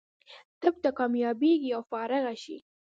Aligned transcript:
طب 0.61 0.73
ته 0.83 0.89
کامیابېږي 0.99 1.69
او 1.77 1.81
فارغه 1.91 2.33
شي. 2.43 2.57